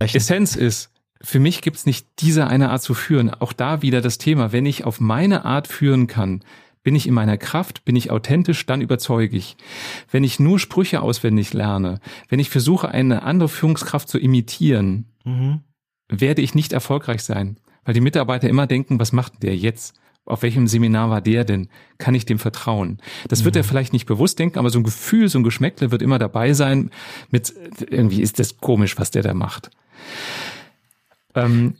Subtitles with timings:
[0.00, 0.90] Essenz ist,
[1.22, 3.30] für mich gibt's nicht diese eine Art zu führen.
[3.30, 6.42] Auch da wieder das Thema, wenn ich auf meine Art führen kann,
[6.82, 9.56] bin ich in meiner Kraft, bin ich authentisch, dann überzeuge ich.
[10.10, 15.60] Wenn ich nur Sprüche auswendig lerne, wenn ich versuche, eine andere Führungskraft zu imitieren, mhm.
[16.08, 19.94] werde ich nicht erfolgreich sein, weil die Mitarbeiter immer denken, was macht der jetzt?
[20.24, 21.68] Auf welchem Seminar war der denn?
[21.98, 22.98] Kann ich dem vertrauen?
[23.28, 23.46] Das mhm.
[23.46, 26.18] wird er vielleicht nicht bewusst denken, aber so ein Gefühl, so ein Geschmäckle wird immer
[26.18, 26.90] dabei sein
[27.30, 27.52] mit,
[27.90, 29.70] irgendwie ist das komisch, was der da macht.
[31.34, 31.76] Ähm,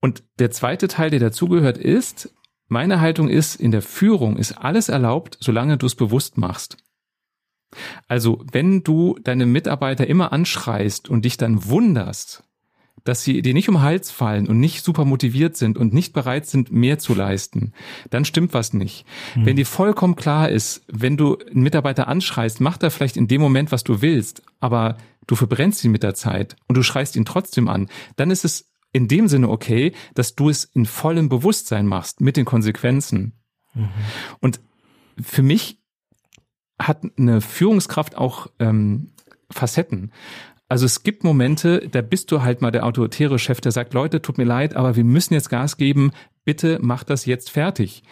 [0.00, 2.34] und der zweite Teil, der dazugehört, ist,
[2.68, 6.76] meine Haltung ist, in der Führung ist alles erlaubt, solange du es bewusst machst.
[8.08, 12.44] Also, wenn du deine Mitarbeiter immer anschreist und dich dann wunderst,
[13.06, 16.46] dass sie dir nicht um Hals fallen und nicht super motiviert sind und nicht bereit
[16.46, 17.72] sind, mehr zu leisten,
[18.10, 19.06] dann stimmt was nicht.
[19.34, 19.46] Mhm.
[19.46, 23.40] Wenn dir vollkommen klar ist, wenn du einen Mitarbeiter anschreist, macht er vielleicht in dem
[23.40, 27.24] Moment, was du willst, aber du verbrennst ihn mit der Zeit und du schreist ihn
[27.24, 31.86] trotzdem an, dann ist es in dem Sinne okay, dass du es in vollem Bewusstsein
[31.86, 33.34] machst mit den Konsequenzen.
[33.74, 33.88] Mhm.
[34.40, 34.60] Und
[35.22, 35.78] für mich
[36.78, 39.12] hat eine Führungskraft auch ähm,
[39.50, 40.12] Facetten.
[40.68, 44.20] Also es gibt Momente, da bist du halt mal der autoritäre Chef, der sagt, Leute,
[44.20, 46.10] tut mir leid, aber wir müssen jetzt Gas geben,
[46.44, 48.02] bitte mach das jetzt fertig.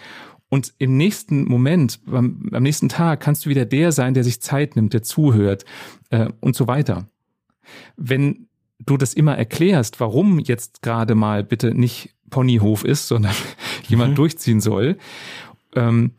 [0.49, 4.41] Und im nächsten Moment, am, am nächsten Tag kannst du wieder der sein, der sich
[4.41, 5.65] Zeit nimmt, der zuhört
[6.11, 7.09] äh, und so weiter.
[7.97, 8.47] Wenn
[8.79, 13.35] du das immer erklärst, warum jetzt gerade mal bitte nicht Ponyhof ist, sondern
[13.89, 14.17] jemand mhm.
[14.17, 14.99] durchziehen soll,
[15.75, 16.13] ähm,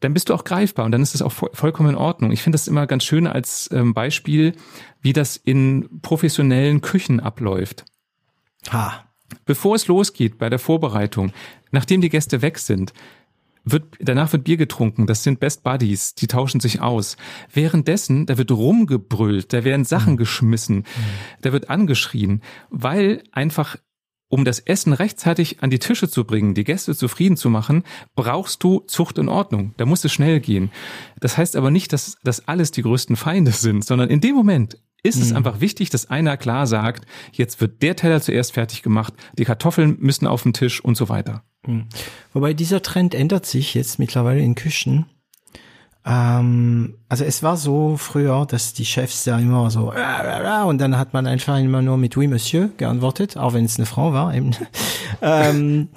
[0.00, 2.32] dann bist du auch greifbar und dann ist es auch vollkommen in Ordnung.
[2.32, 4.54] Ich finde das immer ganz schön als ähm, Beispiel,
[5.00, 7.84] wie das in professionellen Küchen abläuft.
[8.70, 9.04] Ha.
[9.44, 11.32] Bevor es losgeht bei der Vorbereitung,
[11.70, 12.92] nachdem die Gäste weg sind,
[13.64, 17.16] wird, danach wird Bier getrunken, das sind Best Buddies, die tauschen sich aus.
[17.52, 20.18] Währenddessen, da wird rumgebrüllt, da werden Sachen mhm.
[20.18, 20.84] geschmissen, mhm.
[21.42, 23.76] da wird angeschrien, weil einfach
[24.30, 27.82] um das Essen rechtzeitig an die Tische zu bringen, die Gäste zufrieden zu machen,
[28.14, 29.74] brauchst du Zucht und Ordnung.
[29.76, 30.70] Da muss es schnell gehen.
[31.20, 34.78] Das heißt aber nicht, dass das alles die größten Feinde sind, sondern in dem Moment
[35.02, 35.22] ist mhm.
[35.22, 39.44] es einfach wichtig, dass einer klar sagt, jetzt wird der Teller zuerst fertig gemacht, die
[39.44, 41.42] Kartoffeln müssen auf den Tisch und so weiter.
[41.66, 41.86] Mhm.
[42.32, 45.06] Wobei dieser Trend ändert sich jetzt mittlerweile in Küchen.
[46.04, 49.92] Ähm, also es war so früher, dass die Chefs ja immer so
[50.64, 53.86] und dann hat man einfach immer nur mit Oui Monsieur geantwortet, auch wenn es eine
[53.86, 54.34] Frau war.
[54.34, 54.52] Eben.
[55.22, 55.88] ähm,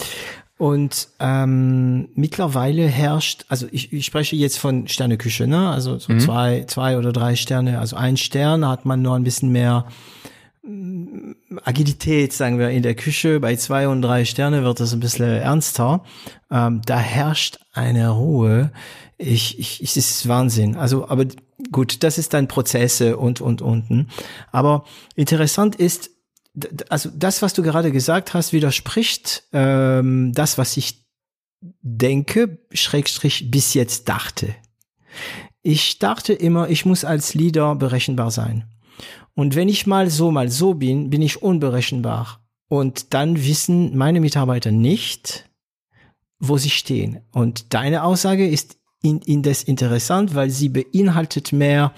[0.58, 5.69] und ähm, mittlerweile herrscht, also ich, ich spreche jetzt von Sterneküche, ne?
[5.69, 6.20] Also so mhm.
[6.20, 7.80] zwei, zwei oder drei Sterne.
[7.80, 9.85] Also ein Stern hat man noch ein bisschen mehr
[11.64, 13.40] Agilität, sagen wir, in der Küche.
[13.40, 16.03] Bei zwei und drei Sterne wird es ein bisschen ernster.
[16.52, 18.72] Ähm, da herrscht eine Ruhe.
[19.18, 20.75] Ich, ich, ich, es ist Wahnsinn.
[20.75, 21.25] Also, aber
[21.72, 24.09] gut, das ist dann Prozesse und, und, unten.
[24.52, 26.09] Aber interessant ist,
[26.90, 31.03] also das, was du gerade gesagt hast, widerspricht ähm, das, was ich
[31.81, 34.56] denke, Schrägstrich bis jetzt dachte.
[35.62, 38.66] Ich dachte immer, ich muss als Leader berechenbar sein.
[39.36, 42.40] Und wenn ich mal so, mal so bin, bin ich unberechenbar.
[42.68, 45.50] Und dann wissen meine Mitarbeiter nicht,
[46.40, 47.22] wo sie stehen.
[47.32, 51.94] Und deine Aussage ist in, indes interessant, weil sie beinhaltet mehr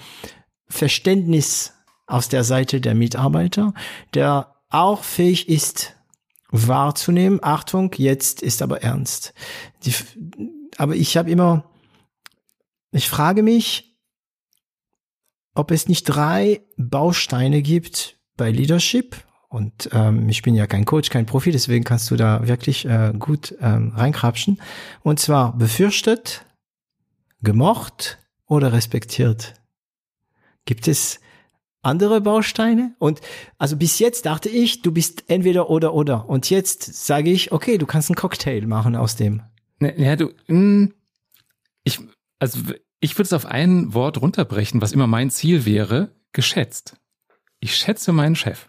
[0.68, 1.72] Verständnis
[2.06, 3.74] aus der Seite der Mitarbeiter,
[4.14, 5.94] der auch fähig ist,
[6.50, 9.34] wahrzunehmen, Achtung, jetzt ist aber ernst.
[9.84, 9.92] Die,
[10.76, 11.70] aber ich habe immer,
[12.92, 13.95] ich frage mich,
[15.56, 19.16] ob es nicht drei Bausteine gibt bei Leadership.
[19.48, 23.12] Und ähm, ich bin ja kein Coach, kein Profi, deswegen kannst du da wirklich äh,
[23.18, 24.60] gut ähm, reinkrapschen.
[25.02, 26.44] Und zwar befürchtet,
[27.42, 29.54] gemocht oder respektiert.
[30.64, 31.20] Gibt es
[31.86, 32.94] andere Bausteine.
[32.98, 33.20] Und
[33.58, 36.28] also bis jetzt dachte ich, du bist entweder oder oder.
[36.28, 39.42] Und jetzt sage ich, okay, du kannst einen Cocktail machen aus dem.
[39.78, 40.92] Ne, ja, du, hm,
[41.84, 42.00] ich,
[42.40, 42.58] also
[43.00, 46.96] ich würde es auf ein Wort runterbrechen, was immer mein Ziel wäre, geschätzt.
[47.60, 48.66] Ich schätze meinen Chef.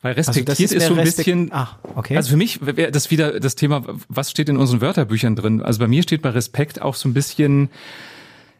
[0.00, 1.48] Weil also respektiert also ist, ist, so ein Respekt bisschen.
[1.52, 2.16] Ach, okay.
[2.16, 5.62] Also für mich wäre das wieder das Thema, was steht in unseren Wörterbüchern drin?
[5.62, 7.70] Also bei mir steht bei Respekt auch so ein bisschen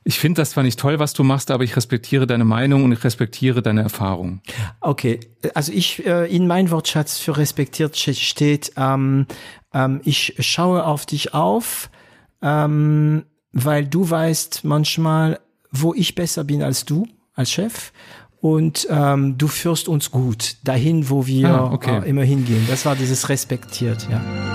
[0.05, 2.93] Ich finde das zwar nicht toll, was du machst, aber ich respektiere deine Meinung und
[2.93, 4.41] ich respektiere deine Erfahrung.
[4.81, 5.21] Okay,
[5.55, 9.27] also ich äh, in mein Wortschatz für respektiert steht, ähm,
[9.73, 11.91] ähm, ich schaue auf dich auf,
[12.43, 13.25] ähm,
[13.55, 15.41] weil du weißt manchmal,
[15.71, 17.93] wo ich besser bin als du als Chef
[18.41, 22.01] und ähm, du führst uns gut dahin, wo wir ah, okay.
[22.01, 22.67] äh, immer hingehen.
[22.69, 24.54] Das war dieses respektiert, ja.